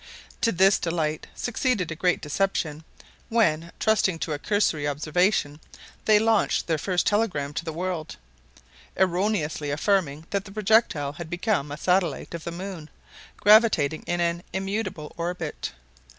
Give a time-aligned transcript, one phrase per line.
[0.41, 2.83] To this delight succeeded a great deception,
[3.29, 5.59] when, trusting to a cursory observation,
[6.05, 8.17] they launched their first telegram to the world,
[8.97, 12.89] erroneously affirming that the projectile had become a satellite of the moon,
[13.37, 15.71] gravitating in an immutable orbit.